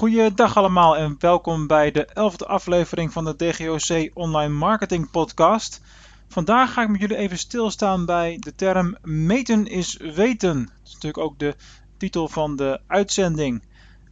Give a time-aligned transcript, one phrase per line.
[0.00, 5.80] Goeiedag allemaal en welkom bij de 11e aflevering van de DGOC Online Marketing Podcast.
[6.28, 10.64] Vandaag ga ik met jullie even stilstaan bij de term meten is weten.
[10.64, 11.54] Dat is natuurlijk ook de
[11.96, 13.62] titel van de uitzending.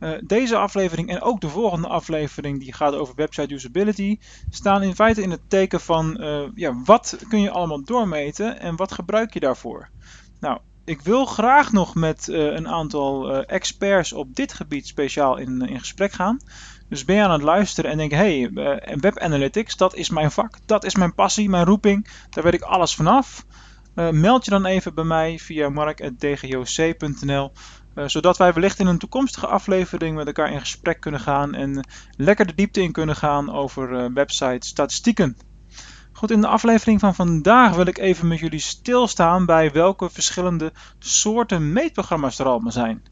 [0.01, 4.19] Uh, deze aflevering en ook de volgende aflevering, die gaat over website usability,
[4.51, 8.77] staan in feite in het teken van uh, ja, wat kun je allemaal doormeten en
[8.77, 9.89] wat gebruik je daarvoor.
[10.41, 10.59] Nou,
[10.89, 15.61] ik wil graag nog met uh, een aantal uh, experts op dit gebied speciaal in,
[15.61, 16.41] in gesprek gaan.
[16.89, 18.51] Dus ben je aan het luisteren en denk: hey,
[19.01, 22.63] web analytics, dat is mijn vak, dat is mijn passie, mijn roeping, daar weet ik
[22.63, 23.45] alles vanaf.
[23.95, 27.53] meld je dan even bij mij via mark.dgoc.nl.
[28.07, 32.47] zodat wij wellicht in een toekomstige aflevering met elkaar in gesprek kunnen gaan en lekker
[32.47, 35.37] de diepte in kunnen gaan over website statistieken.
[36.19, 40.73] Goed, in de aflevering van vandaag wil ik even met jullie stilstaan bij welke verschillende
[40.99, 43.03] soorten meetprogramma's er allemaal zijn.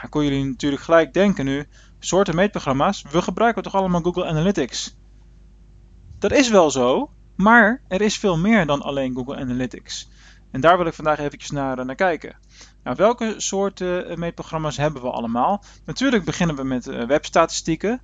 [0.00, 1.66] Dan kon jullie natuurlijk gelijk denken nu,
[1.98, 4.96] soorten meetprogramma's, we gebruiken toch allemaal Google Analytics?
[6.18, 10.08] Dat is wel zo, maar er is veel meer dan alleen Google Analytics.
[10.54, 12.36] En daar wil ik vandaag eventjes naar, naar kijken.
[12.82, 15.64] Nou, welke soorten meetprogramma's hebben we allemaal?
[15.84, 18.00] Natuurlijk beginnen we met uh, webstatistieken.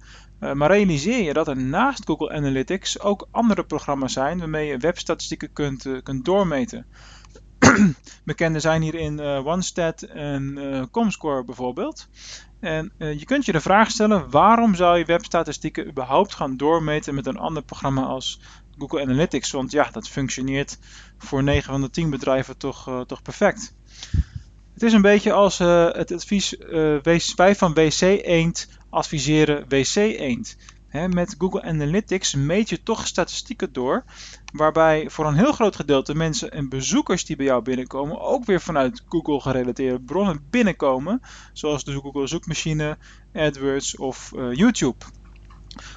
[0.54, 5.52] Maar realiseer je dat er naast Google Analytics ook andere programma's zijn waarmee je webstatistieken
[5.52, 6.86] kunt, kunt doormeten.
[8.24, 10.58] Bekende zijn hierin OneStat en
[10.90, 12.08] Comscore bijvoorbeeld.
[12.60, 17.26] En je kunt je de vraag stellen: waarom zou je webstatistieken überhaupt gaan doormeten met
[17.26, 18.40] een ander programma als
[18.80, 19.50] Google Analytics?
[19.50, 20.78] Want ja, dat functioneert
[21.18, 23.74] voor 9 van de 10 bedrijven toch, toch perfect.
[24.74, 26.56] Het is een beetje als het advies
[27.34, 30.56] wij van WC Eend adviseren WC Eend.
[30.90, 34.04] met Google Analytics meet je toch statistieken door,
[34.52, 38.60] waarbij voor een heel groot gedeelte mensen en bezoekers die bij jou binnenkomen ook weer
[38.60, 41.20] vanuit Google gerelateerde bronnen binnenkomen,
[41.52, 42.98] zoals de Google zoekmachine,
[43.32, 45.04] AdWords of YouTube.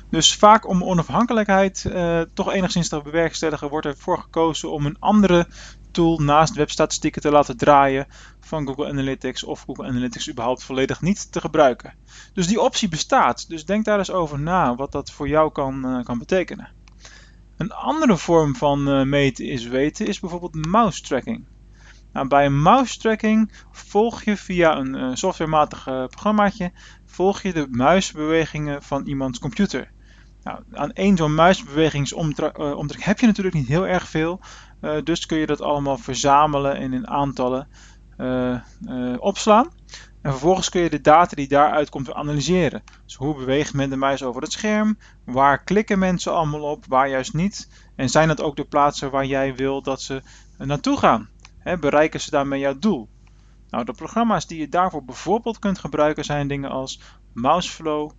[0.10, 5.48] Dus vaak om onafhankelijkheid uh, toch enigszins te bewerkstelligen, wordt ervoor gekozen om een andere
[5.92, 8.08] tool naast webstatistieken te laten draaien
[8.40, 11.94] van Google Analytics of Google Analytics überhaupt volledig niet te gebruiken.
[12.34, 13.50] Dus die optie bestaat.
[13.50, 16.70] Dus denk daar eens over na wat dat voor jou kan, uh, kan betekenen.
[17.58, 21.46] Een andere vorm van uh, meten is weten is bijvoorbeeld mouse tracking.
[22.14, 26.72] Nou, bij mouse tracking volg je via een uh, softwarematig programmaatje
[27.06, 29.92] volg je de muisbewegingen van iemands computer.
[30.44, 34.40] Nou, aan één zo'n muisbewegingsomtrek heb je natuurlijk niet heel erg veel.
[35.04, 37.68] Dus kun je dat allemaal verzamelen en in aantallen
[39.20, 39.72] opslaan.
[40.22, 42.84] En vervolgens kun je de data die daaruit komt analyseren.
[43.06, 44.98] Dus hoe beweegt men de muis over het scherm?
[45.26, 46.86] Waar klikken mensen allemaal op?
[46.88, 47.70] Waar juist niet?
[47.96, 50.22] En zijn dat ook de plaatsen waar jij wil dat ze
[50.58, 51.30] naartoe gaan?
[51.80, 53.10] Bereiken ze daarmee jouw doel?
[53.70, 57.02] Nou, de programma's die je daarvoor bijvoorbeeld kunt gebruiken zijn dingen als
[57.34, 58.12] Mouseflow,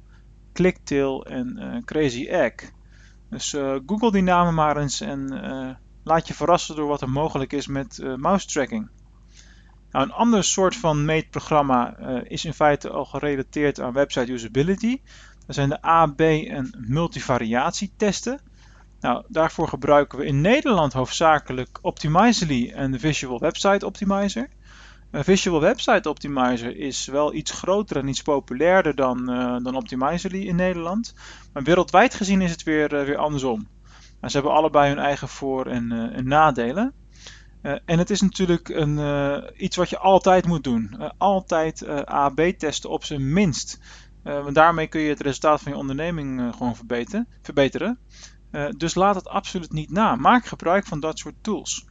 [0.52, 2.54] Clicktail en Crazy Egg.
[3.30, 3.50] Dus
[3.86, 5.28] google die namen maar eens en
[6.04, 8.88] laat je verrassen door wat er mogelijk is met uh, mouse tracking.
[9.90, 15.00] Nou, een ander soort van meetprogramma uh, is in feite al gerelateerd aan website usability.
[15.46, 18.40] Dat zijn de A, B en multivariatietesten.
[19.04, 24.48] Nou, daarvoor gebruiken we in Nederland hoofdzakelijk Optimizely en Visual Website Optimizer.
[25.12, 30.56] Visual Website Optimizer is wel iets groter en iets populairder dan, uh, dan Optimizely in
[30.56, 31.14] Nederland.
[31.52, 33.68] Maar wereldwijd gezien is het weer, uh, weer andersom.
[34.20, 36.92] Maar ze hebben allebei hun eigen voor- en, en nadelen.
[37.62, 38.98] En het is natuurlijk een,
[39.56, 41.12] iets wat je altijd moet doen.
[41.18, 43.80] altijd A-B testen op zijn minst.
[44.22, 46.76] want daarmee kun je het resultaat van je onderneming gewoon
[47.42, 47.98] verbeteren.
[48.76, 50.16] Dus laat het absoluut niet na.
[50.16, 51.84] Maak gebruik van dat soort tools.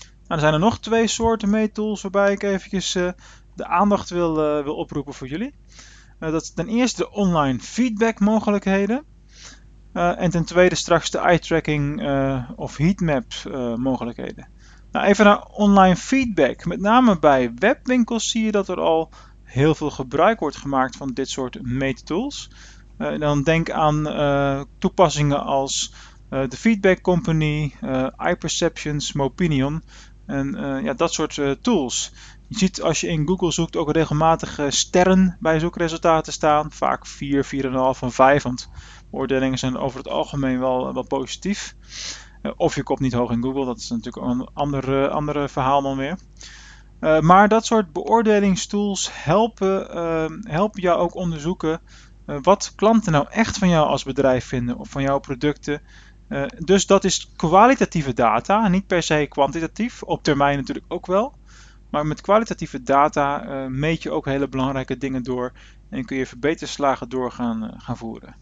[0.00, 2.92] Nou, er zijn er nog twee soorten meettools waarbij ik eventjes
[3.54, 5.54] de aandacht wil, wil oproepen voor jullie.
[6.18, 9.04] dat is ten eerste de online feedback mogelijkheden.
[9.92, 13.24] En ten tweede straks de eye-tracking uh, of heatmap
[13.76, 14.48] mogelijkheden.
[14.96, 16.64] Nou, even naar online feedback.
[16.64, 19.10] Met name bij webwinkels zie je dat er al
[19.42, 22.50] heel veel gebruik wordt gemaakt van dit soort meettools.
[22.98, 24.04] Dan denk aan
[24.78, 25.94] toepassingen als
[26.28, 27.72] de Feedback Company,
[28.16, 29.82] iPerceptions, Mopinion
[30.26, 32.12] en ja, dat soort tools.
[32.48, 36.72] Je ziet als je in Google zoekt ook regelmatig sterren bij zoekresultaten staan.
[36.72, 38.42] Vaak 4, 4,5 van 5.
[38.42, 38.68] Want
[39.10, 41.76] Oordelingen zijn over het algemeen wel, wel positief.
[42.56, 45.96] Of je komt niet hoog in Google, dat is natuurlijk een ander, andere verhaal dan
[45.96, 46.18] weer.
[47.22, 49.86] Maar dat soort beoordelingstools helpen,
[50.48, 51.80] helpen jou ook onderzoeken
[52.26, 55.82] wat klanten nou echt van jou als bedrijf vinden of van jouw producten.
[56.58, 61.34] dus dat is kwalitatieve data, niet per se kwantitatief, op termijn natuurlijk ook wel.
[61.90, 65.52] Maar met kwalitatieve data uh, meet je ook hele belangrijke dingen door
[65.90, 68.36] en kun je verbeterslagen door gaan, voeren.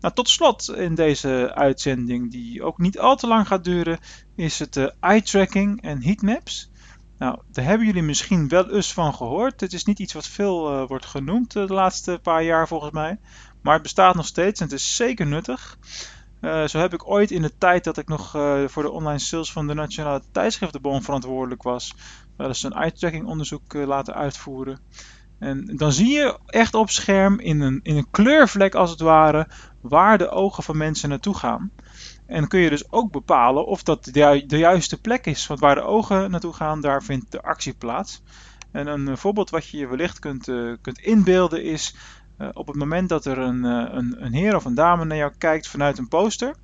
[0.00, 3.98] Nou, tot slot in deze uitzending, die ook niet al te lang gaat duren,
[4.34, 6.70] is het uh, eye tracking en heatmaps.
[7.18, 9.60] Nou, daar hebben jullie misschien wel eens van gehoord.
[9.60, 13.18] Het is niet iets wat veel uh, wordt genoemd de laatste paar jaar volgens mij.
[13.62, 15.78] Maar het bestaat nog steeds en het is zeker nuttig.
[16.40, 18.30] Uh, zo heb ik ooit in de tijd dat ik nog
[18.66, 21.94] voor de online sales van de Nationale Tijdschriftenbond verantwoordelijk was,
[22.36, 24.80] wel eens een eye-tracking onderzoek laten uitvoeren.
[25.38, 29.48] En dan zie je echt op scherm in een, in een kleurvlek als het ware
[29.80, 31.70] waar de ogen van mensen naartoe gaan.
[32.28, 35.46] En kun je dus ook bepalen of dat de, juiste plek is.
[35.46, 38.22] Want waar de ogen naartoe gaan, daar vindt de actie plaats.
[38.72, 40.44] En een voorbeeld wat je je wellicht kunt,
[40.80, 41.94] kunt inbeelden is
[42.38, 45.32] uh, op het moment dat er een, een, een, heer of een dame naar jou
[45.38, 46.54] kijkt vanuit een poster,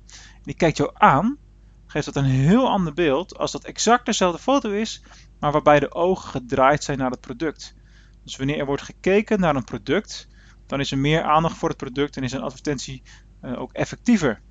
[0.43, 1.37] die kijkt jou aan,
[1.85, 5.03] geeft dat een heel ander beeld als dat exact dezelfde foto is,
[5.39, 7.75] maar waarbij de ogen gedraaid zijn naar het product.
[8.23, 10.27] Dus wanneer er wordt gekeken naar een product,
[10.67, 13.03] dan is er meer aandacht voor het product en is een advertentie
[13.41, 14.41] ook effectiever.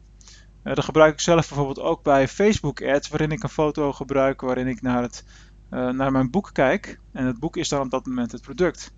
[0.65, 4.67] Dat gebruik ik zelf bijvoorbeeld ook bij Facebook ads, waarin ik een foto gebruik waarin
[4.67, 5.25] ik naar, het,
[5.71, 7.01] naar mijn boek kijk.
[7.13, 8.93] En het boek is dan op dat moment het product.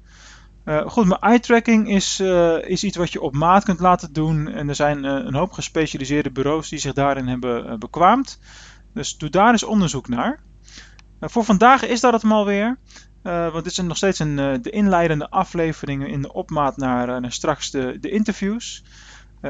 [0.67, 4.13] Uh, goed, maar eye tracking is, uh, is iets wat je op maat kunt laten
[4.13, 4.49] doen.
[4.49, 8.39] En er zijn uh, een hoop gespecialiseerde bureaus die zich daarin hebben bekwaamd.
[8.95, 10.41] Dus doe daar eens onderzoek naar.
[11.21, 12.79] voor vandaag is dat het hem alweer.
[13.23, 17.71] want dit zijn nog steeds een, de inleidende afleveringen in de opmaat naar, naar straks
[17.71, 18.85] de, de interviews.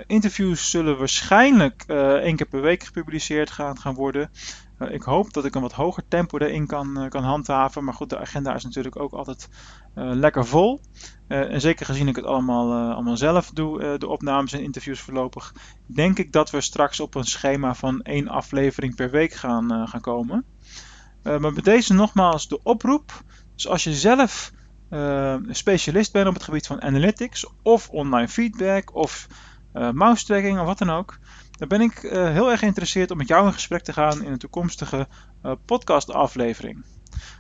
[0.06, 1.83] Interviews zullen waarschijnlijk
[2.23, 4.31] één keer per week gepubliceerd gaan, gaan worden.
[4.79, 7.85] Uh, ik hoop dat ik een wat hoger tempo erin kan, uh, kan handhaven.
[7.85, 9.49] Maar goed, de agenda is natuurlijk ook altijd
[9.94, 10.81] uh, lekker vol.
[11.29, 15.55] en zeker gezien ik het allemaal, allemaal zelf doe, de opnames en interviews voorlopig,
[15.87, 20.00] denk ik dat we straks op een schema van één aflevering per week gaan, gaan
[20.00, 20.44] komen.
[21.23, 23.23] maar bij deze nogmaals de oproep.
[23.55, 24.53] Dus als je zelf
[25.50, 29.27] specialist bent op het gebied van analytics of online feedback of
[29.93, 31.19] mouse tracking of wat dan ook
[31.56, 34.32] dan ben ik uh, heel erg geïnteresseerd om met jou in gesprek te gaan in
[34.32, 35.08] een toekomstige
[35.43, 36.84] uh, podcastaflevering.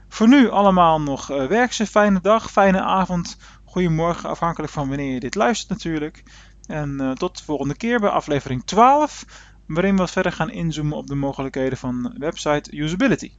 [0.08, 5.20] Voor nu allemaal nog uh, werkse fijne dag, fijne avond, goedemorgen, afhankelijk van wanneer je
[5.20, 6.22] dit luistert natuurlijk.
[6.66, 9.24] En tot de volgende keer bij aflevering 12,
[9.66, 13.32] waarin we wat verder gaan inzoomen op de mogelijkheden van website usability.